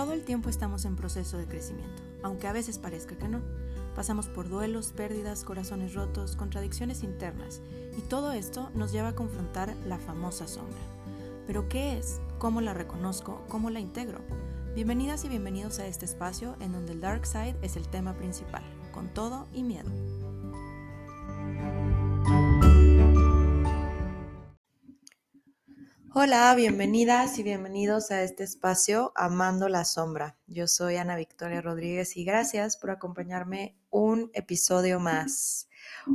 [0.00, 3.42] Todo el tiempo estamos en proceso de crecimiento, aunque a veces parezca que no.
[3.94, 7.60] Pasamos por duelos, pérdidas, corazones rotos, contradicciones internas,
[7.98, 10.80] y todo esto nos lleva a confrontar la famosa sombra.
[11.46, 12.18] ¿Pero qué es?
[12.38, 13.44] ¿Cómo la reconozco?
[13.50, 14.20] ¿Cómo la integro?
[14.74, 18.62] Bienvenidas y bienvenidos a este espacio en donde el Dark Side es el tema principal,
[18.92, 19.90] con todo y miedo.
[26.12, 30.36] Hola, bienvenidas y bienvenidos a este espacio Amando la Sombra.
[30.48, 35.68] Yo soy Ana Victoria Rodríguez y gracias por acompañarme un episodio más.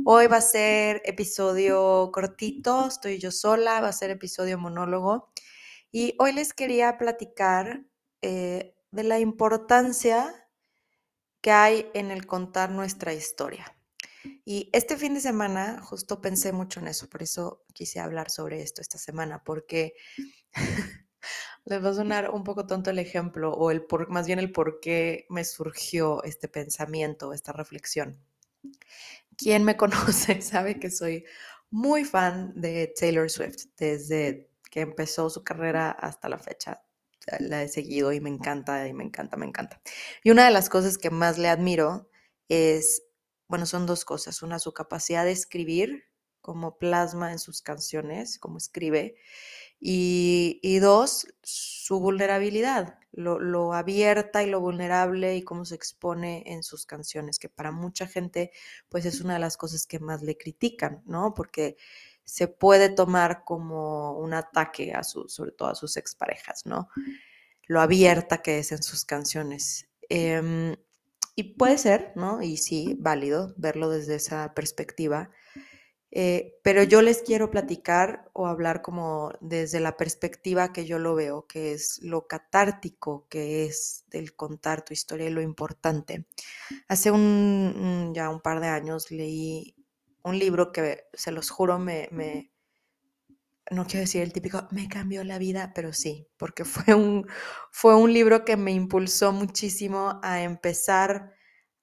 [0.04, 5.30] Hoy va a ser episodio cortito, estoy yo sola, va a ser episodio monólogo
[5.90, 7.86] y hoy les quería platicar
[8.20, 10.46] eh, de la importancia
[11.40, 13.75] que hay en el contar nuestra historia.
[14.44, 18.62] Y este fin de semana justo pensé mucho en eso, por eso quise hablar sobre
[18.62, 19.94] esto esta semana, porque
[21.64, 24.52] les va a sonar un poco tonto el ejemplo, o el por, más bien el
[24.52, 28.18] por qué me surgió este pensamiento, esta reflexión.
[29.36, 31.24] Quien me conoce sabe que soy
[31.70, 36.82] muy fan de Taylor Swift desde que empezó su carrera hasta la fecha.
[37.40, 39.80] La he seguido y me encanta, y me encanta, me encanta.
[40.22, 42.08] Y una de las cosas que más le admiro
[42.48, 43.02] es
[43.48, 44.42] bueno, son dos cosas.
[44.42, 46.04] Una, su capacidad de escribir,
[46.46, 49.16] como plasma en sus canciones, como escribe.
[49.80, 56.86] Y, dos, su vulnerabilidad, lo, abierta y lo vulnerable y cómo se expone en sus
[56.86, 58.52] canciones, que para mucha gente
[58.88, 61.34] pues es una de las cosas que más le critican, ¿no?
[61.34, 61.76] Porque
[62.24, 66.88] se puede tomar como un ataque a su, sobre todo a sus exparejas, ¿no?
[67.66, 69.88] Lo abierta que es en sus canciones.
[70.08, 70.76] Em,
[71.36, 72.42] y puede ser, ¿no?
[72.42, 75.30] Y sí, válido verlo desde esa perspectiva.
[76.10, 81.14] Eh, pero yo les quiero platicar o hablar como desde la perspectiva que yo lo
[81.14, 86.24] veo, que es lo catártico que es del contar tu historia y lo importante.
[86.88, 89.74] Hace un, ya un par de años leí
[90.22, 92.50] un libro que, se los juro, me, me
[93.70, 97.26] no quiero decir el típico, me cambió la vida, pero sí, porque fue un,
[97.70, 101.32] fue un libro que me impulsó muchísimo a empezar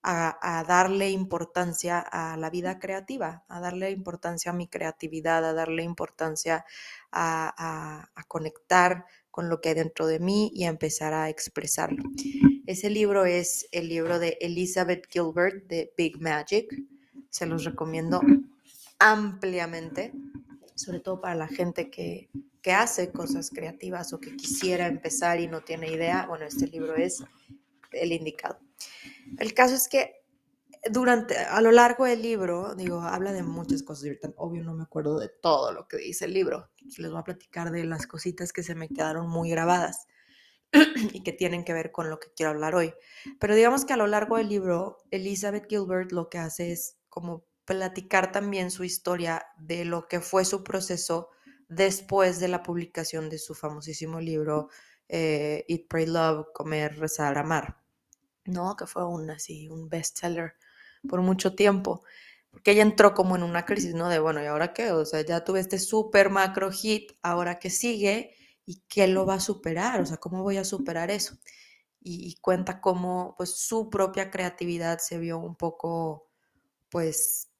[0.06, 5.84] a, darle importancia a la vida creativa, a darle importancia a mi creatividad, a darle
[5.84, 6.66] importancia
[7.12, 12.04] a, a conectar con lo que hay dentro de mí y a empezar a expresarlo.
[12.68, 16.68] Ese libro es el libro de Elizabeth Gilbert de Big Magic.
[17.30, 18.22] Se los recomiendo
[19.00, 20.14] ampliamente
[20.76, 22.30] sobre todo para la gente que,
[22.66, 27.22] hace cosas creativas o que quisiera empezar y no tiene idea, bueno, este libro es
[27.92, 28.58] el indicado.
[29.38, 30.24] El caso es que
[30.90, 35.20] durante, a lo largo del libro, digo, habla de muchas cosas, obvio no me acuerdo
[35.20, 38.64] de todo lo que dice el libro, les voy a platicar de las cositas que
[38.64, 40.08] se me quedaron muy grabadas
[41.14, 42.94] y que tienen que ver con lo que quiero hablar hoy.
[43.40, 47.46] Pero digamos que a lo largo del libro, Elizabeth Gilbert lo que hace es como
[47.66, 51.30] platicar también su historia de lo que fue su proceso
[51.70, 54.70] después de la publicación de su famosísimo libro
[55.10, 57.82] eh, Eat, Pray, Love, Comer, Rezar, Amar,
[58.46, 58.76] ¿no?
[58.76, 60.56] Que fue un así, un bestseller
[61.08, 62.04] por mucho tiempo,
[62.52, 64.10] porque ella entró como en una crisis, ¿no?
[64.10, 64.92] De, bueno, ¿y ahora qué?
[64.92, 68.36] O sea, ya tuve este super macro hit, ¿ahora qué sigue?
[68.66, 70.02] ¿Y qué lo va a superar?
[70.02, 71.38] O sea, ¿cómo voy a superar eso?
[72.02, 76.30] Y, y cuenta cómo, pues, su propia creatividad se vio un poco,
[76.90, 77.53] pues,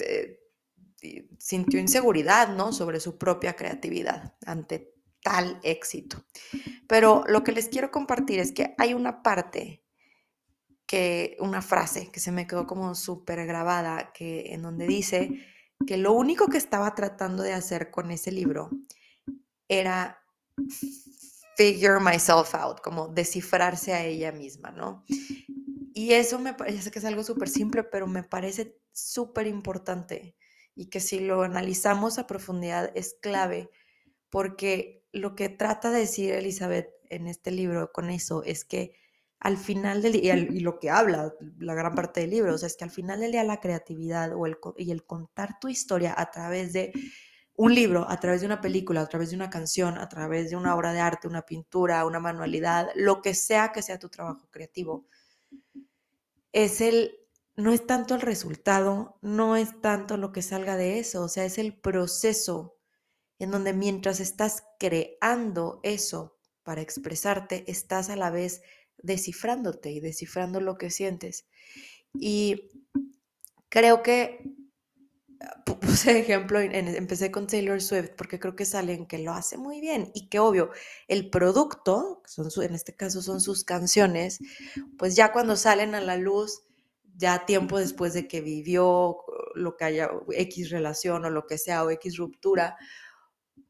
[0.00, 0.40] eh,
[1.38, 2.72] sintió inseguridad, ¿no?
[2.72, 6.24] Sobre su propia creatividad ante tal éxito.
[6.86, 9.82] Pero lo que les quiero compartir es que hay una parte
[10.86, 15.30] que, una frase que se me quedó como súper grabada, que, en donde dice
[15.86, 18.70] que lo único que estaba tratando de hacer con ese libro
[19.68, 20.18] era
[21.56, 25.04] figure myself out, como descifrarse a ella misma, ¿no?
[25.92, 30.36] Y eso me parece que es algo súper simple, pero me parece súper importante
[30.74, 33.70] y que si lo analizamos a profundidad es clave,
[34.30, 38.94] porque lo que trata de decir Elizabeth en este libro con eso es que
[39.40, 42.84] al final del día, y lo que habla la gran parte del libro, es que
[42.84, 46.72] al final del día la creatividad o el, y el contar tu historia a través
[46.74, 46.92] de
[47.54, 50.56] un libro, a través de una película, a través de una canción, a través de
[50.56, 54.48] una obra de arte, una pintura, una manualidad, lo que sea que sea tu trabajo
[54.50, 55.06] creativo,
[56.52, 57.16] es el
[57.56, 61.44] no es tanto el resultado, no es tanto lo que salga de eso, o sea,
[61.44, 62.78] es el proceso
[63.38, 68.62] en donde mientras estás creando eso para expresarte, estás a la vez
[68.98, 71.46] descifrándote y descifrando lo que sientes.
[72.14, 72.70] Y
[73.68, 74.44] creo que
[75.64, 79.80] puse ejemplo, empecé con Taylor Swift porque creo que es alguien que lo hace muy
[79.80, 80.70] bien y que obvio,
[81.08, 84.38] el producto, en este caso son sus canciones,
[84.98, 86.62] pues ya cuando salen a la luz,
[87.16, 89.18] ya tiempo después de que vivió
[89.54, 92.76] lo que haya, X relación o lo que sea, o X ruptura,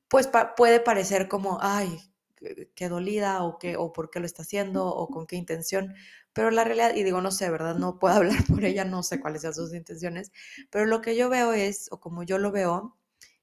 [0.08, 2.00] pues puede parecer como, ay,
[2.74, 5.94] qué dolida o, qué, o por qué lo está haciendo o con qué intención,
[6.32, 7.76] pero la realidad, y digo, no sé, ¿verdad?
[7.76, 10.32] No puedo hablar por ella, no sé cuáles sean sus intenciones,
[10.70, 12.96] pero lo que yo veo es, o como yo lo veo,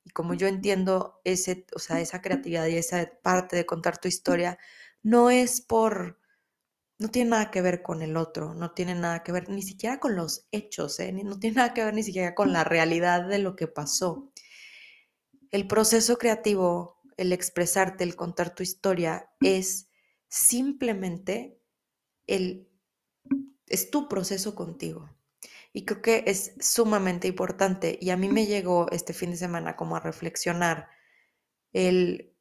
[0.03, 4.07] y como yo entiendo ese, o sea, esa creatividad y esa parte de contar tu
[4.07, 4.57] historia,
[5.03, 6.19] no es por,
[6.97, 9.99] no tiene nada que ver con el otro, no tiene nada que ver ni siquiera
[9.99, 11.11] con los hechos, ¿eh?
[11.11, 14.31] no tiene nada que ver ni siquiera con la realidad de lo que pasó.
[15.51, 19.89] El proceso creativo, el expresarte, el contar tu historia, es
[20.29, 21.59] simplemente
[22.27, 22.69] el,
[23.67, 25.09] es tu proceso contigo.
[25.73, 27.97] Y creo que es sumamente importante.
[28.01, 30.89] Y a mí me llegó este fin de semana como a reflexionar
[31.73, 32.33] el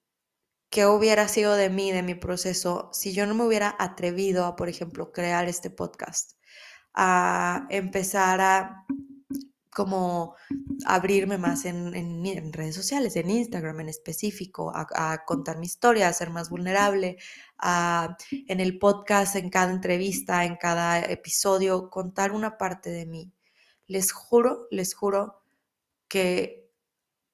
[0.70, 4.56] qué hubiera sido de mí, de mi proceso, si yo no me hubiera atrevido a,
[4.56, 6.32] por ejemplo, crear este podcast,
[6.94, 8.86] a empezar a
[9.76, 10.36] como
[10.86, 12.22] abrirme más en,
[12.54, 17.18] redes sociales, en Instagram en específico, a, contar mi historia, a ser más vulnerable,
[17.58, 23.34] a, en el podcast, en cada entrevista, en cada episodio, contar una parte de mí.
[23.86, 25.42] Les juro, les juro
[26.08, 26.70] que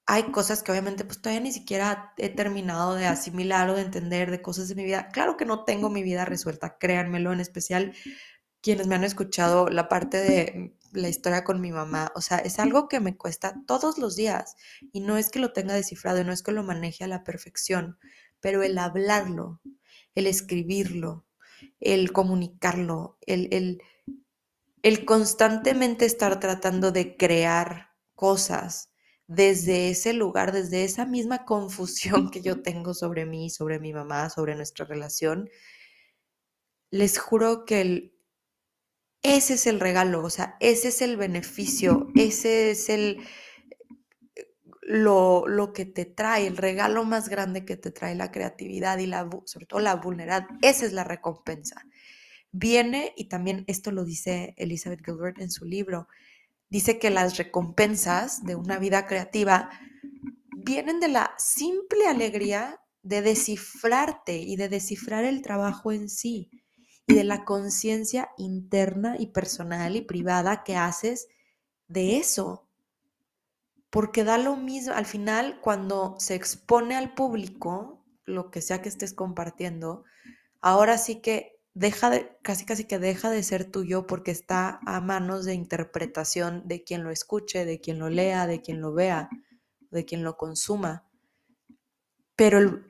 [0.07, 4.33] hay cosas que obviamente pues todavía ni siquiera he terminado de asimilar o de entender
[4.33, 5.11] de cosas de mi vida.
[5.13, 7.95] Claro que no tengo mi vida resuelta, créanmelo, en especial
[8.61, 12.13] quienes me han escuchado la parte de la historia con mi mamá.
[12.15, 14.57] O sea, es algo que me cuesta todos los días
[14.93, 17.25] y no es que lo tenga descifrado y no es que lo maneje a la
[17.25, 17.99] perfección,
[18.41, 19.61] pero el hablarlo,
[20.15, 21.27] el escribirlo,
[21.81, 23.83] el comunicarlo, el, el,
[24.83, 28.91] el constantemente estar tratando de crear cosas
[29.27, 34.29] desde ese lugar, desde esa misma confusión que yo tengo sobre mí, sobre mi mamá,
[34.29, 35.49] sobre nuestra relación,
[36.91, 38.13] les juro que el,
[39.23, 43.21] ese es el regalo, o sea, ese es el beneficio, ese es el
[44.83, 49.07] lo, lo, que te trae, el regalo más grande que te trae la creatividad y
[49.07, 51.87] la, sobre todo la vulnerabilidad, esa es la recompensa.
[52.51, 56.09] Viene, y también esto lo dice Elizabeth Gilbert en su libro,
[56.69, 59.71] dice que las recompensas de una vida creativa
[60.65, 66.62] vienen de la simple alegría de descifrarte y de descifrar el trabajo en sí
[67.07, 71.29] y de la conciencia interna y personal y privada que haces
[71.89, 72.67] de eso.
[73.91, 78.89] Porque da lo mismo, al final cuando se expone al público, lo que sea que
[78.89, 80.05] estés compartiendo,
[80.61, 85.01] ahora sí que deja de, casi casi que deja de ser tuyo porque está a
[85.01, 89.29] manos de interpretación de quien lo escuche, de quien lo lea, de quien lo vea,
[89.91, 91.07] de quien lo consuma.
[92.37, 92.83] Pero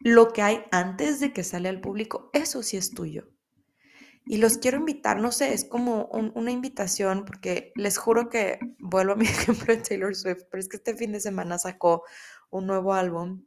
[0.00, 3.33] lo que hay antes de que sale al público, eso sí es tuyo.
[4.26, 9.12] Y los quiero invitar, no sé, es como una invitación, porque les juro que vuelvo
[9.12, 12.04] a mi ejemplo de Taylor Swift, pero es que este fin de semana sacó
[12.50, 13.44] un nuevo álbum.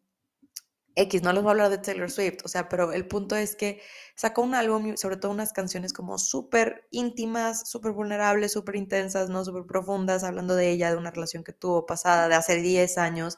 [0.96, 3.56] X, no les voy a hablar de Taylor Swift, o sea, pero el punto es
[3.56, 3.82] que
[4.16, 9.46] sacó un álbum, sobre todo unas canciones como súper íntimas, súper vulnerables, súper intensas, no
[9.46, 13.38] súper profundas, hablando de ella, de una relación que tuvo pasada de hace 10 años,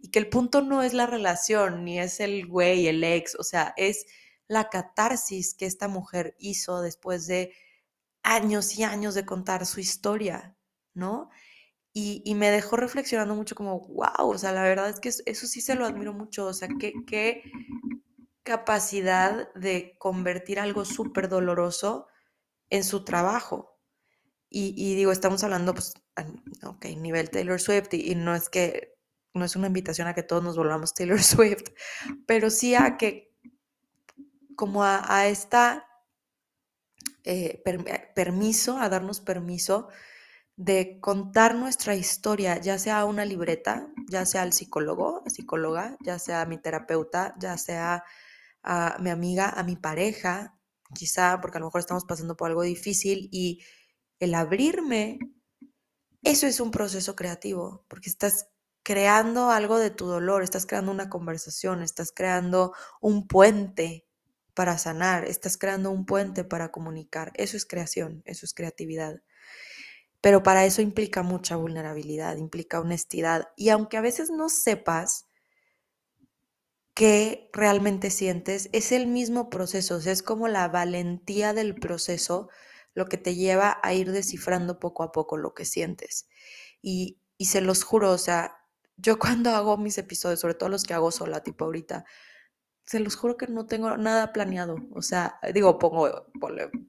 [0.00, 3.44] y que el punto no es la relación, ni es el güey, el ex, o
[3.44, 4.06] sea, es
[4.48, 7.54] la catarsis que esta mujer hizo después de
[8.22, 10.56] años y años de contar su historia,
[10.94, 11.30] ¿no?
[11.96, 15.60] Y, me dejó reflexionando mucho como, wow, o sea, la verdad es que eso, sí
[15.60, 17.44] se lo admiro mucho, o sea, qué, qué
[18.42, 22.08] capacidad de convertir algo súper doloroso
[22.68, 23.78] en su trabajo.
[24.50, 25.94] Y, digo, estamos hablando, pues,
[26.64, 28.96] ok, nivel Taylor Swift, y, y no es que,
[29.32, 31.70] no es una invitación a que todos nos volvamos Taylor Swift,
[32.26, 33.33] pero sí a que
[34.56, 35.86] como a, esta
[37.24, 39.88] eh, eh, permiso, a darnos permiso
[40.56, 46.18] de contar nuestra historia, ya sea a una libreta, ya sea al psicólogo, psicóloga, ya
[46.18, 48.04] sea a mi terapeuta, ya sea
[48.62, 50.56] a mi amiga, a mi pareja,
[50.94, 53.62] quizá porque a lo mejor estamos pasando por algo difícil y
[54.20, 55.18] el abrirme,
[56.22, 58.48] eso es un proceso creativo, porque estás
[58.84, 64.03] creando algo de tu dolor, estás creando una conversación, estás creando un puente
[64.54, 67.32] para sanar, estás creando un puente para comunicar.
[67.34, 69.20] Eso es creación, eso es creatividad.
[70.20, 73.48] Pero para eso implica mucha vulnerabilidad, implica honestidad.
[73.56, 75.26] Y aunque a veces no sepas
[76.94, 82.48] qué realmente sientes, es el mismo proceso, es como la valentía del proceso
[82.94, 86.28] lo que te lleva a ir descifrando poco a poco lo que sientes.
[86.80, 88.56] Y, y se los juro, o sea,
[88.96, 92.04] yo cuando hago mis episodios, sobre todo los que hago sola, tipo ahorita,
[92.84, 94.76] se los juro que no tengo nada planeado.
[94.92, 96.26] O sea, digo, pongo,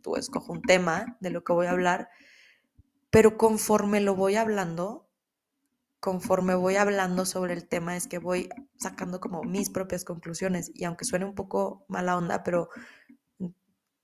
[0.02, 2.10] tú escojo un tema de lo que voy a hablar,
[3.10, 5.08] pero conforme lo voy hablando,
[6.00, 10.72] conforme voy hablando sobre el tema, es que voy sacando como mis propias conclusiones.
[10.74, 12.70] Y aunque suene un poco mala onda, pero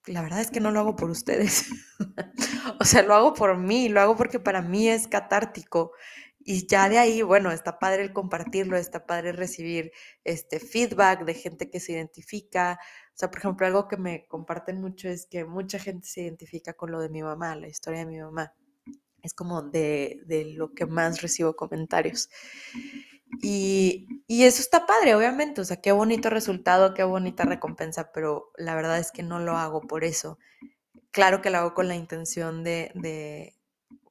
[0.05, 1.67] la verdad es que no lo hago por ustedes.
[2.79, 5.91] o sea, lo hago por mí, lo hago porque para mí es catártico.
[6.43, 9.91] Y ya de ahí, bueno, está padre el compartirlo, está padre recibir
[10.23, 12.79] este feedback de gente que se identifica.
[13.13, 16.73] O sea, por ejemplo, algo que me comparten mucho es que mucha gente se identifica
[16.73, 18.53] con lo de mi mamá, la historia de mi mamá.
[19.21, 22.29] Es como de, de lo que más recibo comentarios.
[23.41, 25.61] Y, y, eso está padre, obviamente.
[25.61, 29.57] O sea, qué bonito resultado, qué bonita recompensa, pero la verdad es que no lo
[29.57, 30.37] hago por eso.
[31.11, 33.55] Claro que lo hago con la intención de, de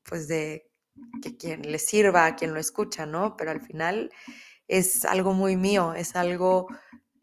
[0.05, 0.70] pues de
[1.23, 3.37] que quien le sirva, a quien lo escucha, ¿no?
[3.37, 4.11] Pero al final
[4.69, 6.69] es algo muy mío, es algo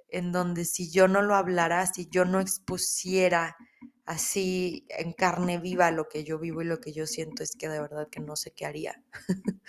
[0.10, 3.58] en donde si yo no lo hablara, si yo no expusiera
[4.06, 7.68] así en carne viva lo que yo vivo y lo que yo siento, es que
[7.68, 9.04] de verdad que no sé qué haría.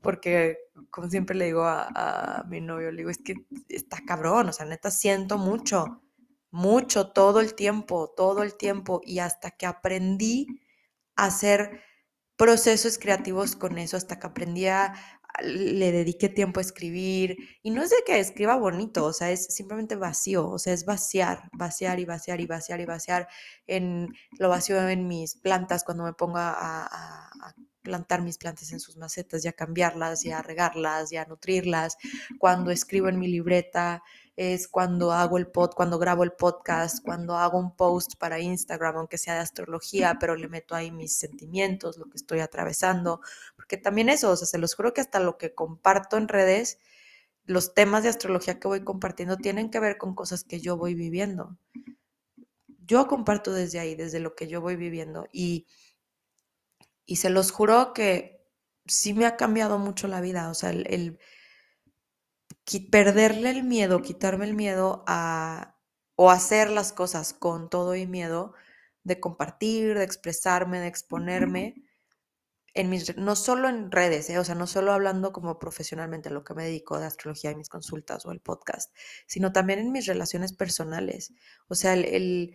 [0.00, 0.58] Porque
[0.90, 1.88] como siempre le digo a,
[2.40, 3.34] a mi novio, le digo, es que
[3.68, 6.02] está cabrón, o sea, neta siento mucho,
[6.50, 9.02] mucho, todo el tiempo, todo el tiempo.
[9.04, 10.46] Y hasta que aprendí
[11.16, 11.82] a ser
[12.36, 14.94] procesos creativos con eso hasta que aprendí a,
[15.42, 17.36] le dediqué tiempo a escribir.
[17.62, 20.84] Y no es de que escriba bonito, o sea, es simplemente vacío, o sea, es
[20.84, 23.28] vaciar, vaciar y vaciar y vaciar y vaciar
[23.66, 27.32] en lo vacío en mis plantas cuando me pongo a,
[27.82, 31.98] plantar mis plantas en sus macetas y a cambiarlas y a regarlas y a nutrirlas,
[32.38, 34.02] cuando escribo en mi libreta,
[34.36, 38.96] es cuando hago el pod, cuando grabo el podcast, cuando hago un post para Instagram,
[38.96, 43.20] aunque sea de astrología, pero le meto ahí mis sentimientos, lo que estoy atravesando,
[43.54, 46.78] porque también eso, o sea, se los juro que hasta lo que comparto en redes,
[47.44, 50.94] los temas de astrología que voy compartiendo tienen que ver con cosas que yo voy
[50.94, 51.56] viviendo.
[52.86, 55.66] Yo comparto desde ahí, desde lo que yo voy viviendo y,
[57.06, 58.44] y se los juro que
[58.86, 61.18] sí me ha cambiado mucho la vida, o sea, el
[62.90, 65.76] perderle el miedo, quitarme el miedo a
[66.16, 68.54] o hacer las cosas con todo y miedo
[69.02, 71.84] de compartir, de expresarme, de exponerme
[72.74, 74.38] en mis no solo en redes, ¿eh?
[74.38, 77.54] o sea, no solo hablando como profesionalmente a lo que me dedico de astrología y
[77.54, 78.92] mis consultas o el podcast,
[79.26, 81.32] sino también en mis relaciones personales.
[81.68, 82.54] O sea, el,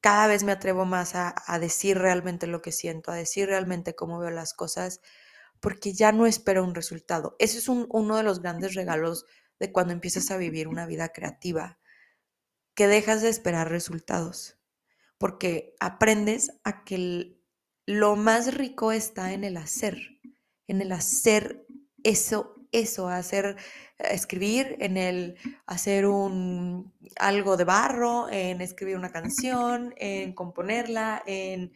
[0.00, 3.96] cada vez me atrevo más a, a, decir realmente lo que siento, a decir realmente
[3.96, 5.00] cómo veo las cosas,
[5.60, 7.34] porque ya no espero un resultado.
[7.40, 9.26] Ese es un, uno de los grandes regalos
[9.58, 11.78] de cuando empiezas a vivir una vida creativa,
[12.74, 14.58] que dejas de esperar resultados,
[15.18, 17.40] porque aprendes a que
[17.86, 19.98] lo más rico está en el hacer,
[20.66, 21.66] en el hacer
[22.02, 23.56] eso, eso, hacer,
[23.98, 25.36] escribir, en el
[25.66, 31.72] hacer un algo de barro, en escribir una canción, en componerla, en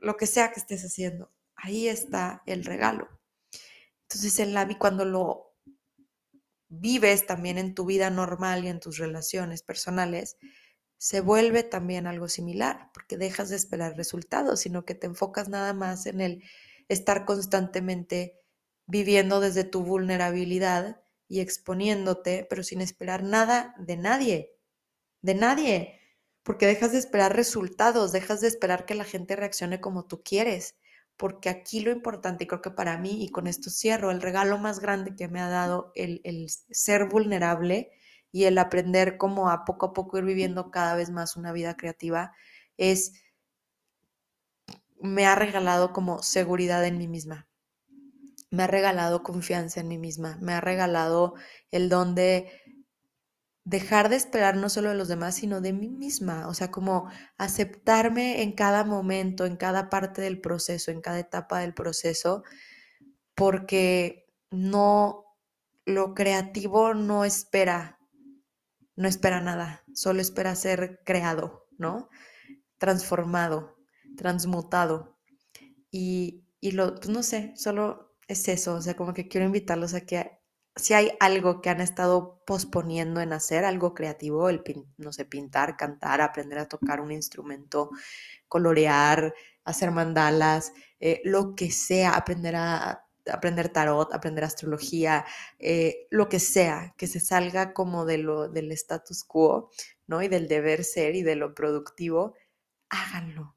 [0.00, 1.30] lo que sea que estés haciendo.
[1.56, 3.08] Ahí está el regalo.
[4.02, 5.51] Entonces, en la cuando lo
[6.72, 10.38] vives también en tu vida normal y en tus relaciones personales,
[10.96, 15.74] se vuelve también algo similar, porque dejas de esperar resultados, sino que te enfocas nada
[15.74, 16.42] más en el
[16.88, 18.40] estar constantemente
[18.86, 24.56] viviendo desde tu vulnerabilidad y exponiéndote, pero sin esperar nada de nadie,
[25.20, 26.00] de nadie,
[26.42, 30.76] porque dejas de esperar resultados, dejas de esperar que la gente reaccione como tú quieres
[31.22, 34.80] porque aquí lo importante, creo que para mí, y con esto cierro, el regalo más
[34.80, 37.92] grande que me ha dado el, el ser vulnerable
[38.32, 41.76] y el aprender cómo a poco a poco ir viviendo cada vez más una vida
[41.76, 42.32] creativa,
[42.76, 43.22] es,
[45.00, 47.46] me ha regalado como seguridad en mí misma,
[48.50, 51.34] me ha regalado confianza en mí misma, me ha regalado
[51.70, 52.50] el don de
[53.64, 57.08] dejar de esperar no solo de los demás, sino de mí misma, o sea, como
[57.38, 62.42] aceptarme en cada momento, en cada parte del proceso, en cada etapa del proceso,
[63.34, 65.24] porque no,
[65.84, 67.98] lo creativo no espera,
[68.96, 72.08] no espera nada, solo espera ser creado, ¿no?
[72.78, 73.76] Transformado,
[74.16, 75.18] transmutado.
[75.90, 79.94] Y, y lo, pues no sé, solo es eso, o sea, como que quiero invitarlos
[79.94, 80.41] a que
[80.76, 84.62] si hay algo que han estado posponiendo en hacer, algo creativo, el,
[84.96, 87.90] no sé, pintar, cantar, aprender a tocar un instrumento,
[88.48, 95.24] colorear, hacer mandalas, eh, lo que sea, aprender a aprender tarot, aprender astrología,
[95.58, 99.70] eh, lo que sea, que se salga como de lo, del status quo,
[100.06, 100.22] ¿no?
[100.22, 102.34] Y del deber ser y de lo productivo,
[102.88, 103.56] háganlo,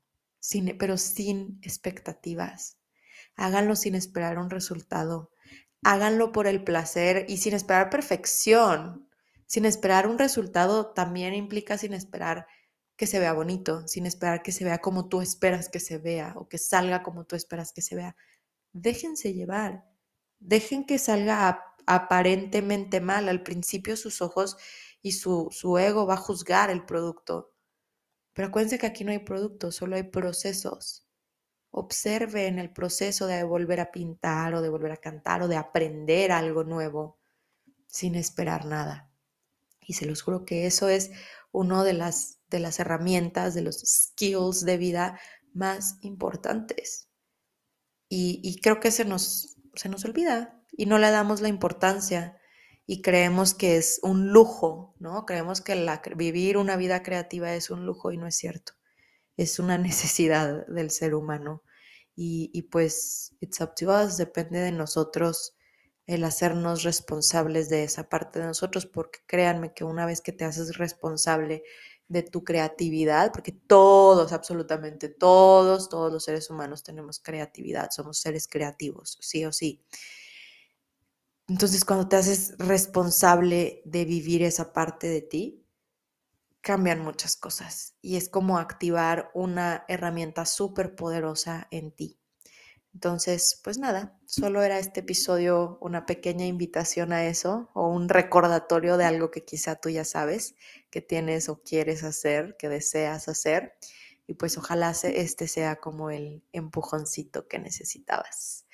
[0.77, 2.77] pero sin expectativas.
[3.36, 5.31] Háganlo sin esperar un resultado
[5.86, 9.08] háganlo por el placer y sin esperar perfección,
[9.46, 12.48] sin esperar un resultado también implica sin esperar
[12.96, 16.34] que se vea bonito, sin esperar que se vea como tú esperas que se vea
[16.38, 18.15] o que salga como tú esperas que se vea.
[18.74, 19.86] Déjense llevar,
[20.39, 23.30] dejen que salga aparentemente mal.
[23.30, 24.58] Al principio sus ojos
[25.04, 27.54] y su, su ego va a juzgar el producto.
[28.34, 31.04] Pero acuérdense que aquí no hay productos, solo hay procesos.
[31.77, 36.32] Observen el proceso de volver a pintar o de volver a cantar o de aprender
[36.32, 37.17] algo nuevo
[37.88, 39.12] sin esperar nada.
[39.82, 41.12] Y se los juro que eso es
[41.51, 45.20] una de las, de las herramientas, de los skills de vida
[45.53, 47.10] más importantes.
[48.08, 52.39] Y, y creo que se nos, se nos olvida y no le damos la importancia
[52.88, 55.25] y creemos que es un lujo, ¿no?
[55.25, 58.74] Creemos que la, vivir una vida creativa es un lujo y no es cierto.
[59.38, 61.63] Es una necesidad del ser humano.
[62.15, 65.55] Y, pues, it's up to us, depende de nosotros
[66.07, 70.45] el hacernos responsables de esa parte de nosotros, porque créanme que una vez que te
[70.45, 71.63] haces responsable
[72.07, 78.48] de tu creatividad, porque todos, absolutamente todos, todos los seres humanos tenemos creatividad, somos seres
[78.48, 79.81] creativos, sí o sí.
[81.48, 85.64] Entonces, cuando te haces responsable de vivir esa parte de ti,
[86.65, 92.19] cambian muchas cosas y es como activar una herramienta súper poderosa en ti.
[92.91, 98.98] Entonces, pues nada, solo era este episodio una pequeña invitación a eso o un recordatorio
[98.98, 100.55] de algo que quizá tú ya sabes
[100.89, 103.75] que tienes o quieres hacer, que deseas hacer.
[104.25, 108.65] Y pues ojalá este sea como el empujoncito que necesitabas.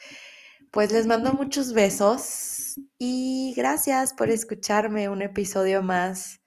[0.72, 6.41] Pues les mando muchos besos y gracias por escucharme un episodio más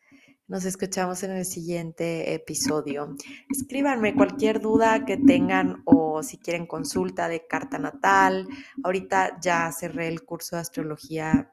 [0.46, 3.16] nos escuchamos en el siguiente episodio.
[3.50, 8.46] Escríbanme cualquier duda que tengan o si quieren consulta de carta natal.
[8.82, 11.50] Ahorita ya cerré el curso de astrología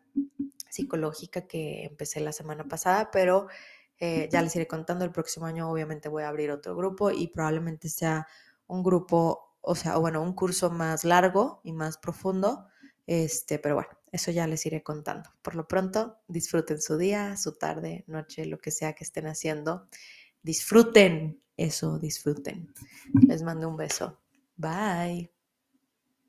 [0.70, 3.48] psicológica que empecé la semana pasada, pero
[4.00, 5.06] eh, ya les iré contando.
[5.06, 8.28] El próximo año obviamente voy a abrir otro grupo y probablemente sea
[8.68, 12.68] un grupo, o sea, bueno, un curso más largo y más profundo.
[13.08, 15.30] Este, pero bueno, eso ya les iré contando.
[15.42, 19.88] Por lo pronto, disfruten su día, su tarde, noche, lo que sea que estén haciendo.
[20.44, 22.74] Disfruten eso, disfruten.
[23.28, 24.20] Les mando un beso.
[24.58, 25.41] Bye.